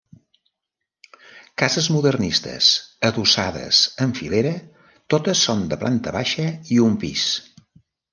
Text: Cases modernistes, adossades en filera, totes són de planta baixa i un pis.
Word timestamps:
Cases 1.61 1.89
modernistes, 1.95 2.69
adossades 3.09 3.81
en 4.05 4.15
filera, 4.21 4.55
totes 5.15 5.45
són 5.49 5.61
de 5.75 5.79
planta 5.85 6.15
baixa 6.17 6.47
i 6.77 6.81
un 6.87 6.97
pis. 7.05 7.27